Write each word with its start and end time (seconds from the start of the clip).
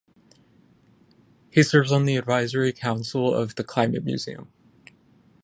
He 1.51 1.61
serves 1.61 1.91
on 1.91 2.05
the 2.05 2.15
Advisory 2.17 2.73
Council 2.73 3.35
of 3.35 3.53
the 3.53 3.63
Climate 3.63 4.03
Museum. 4.03 4.51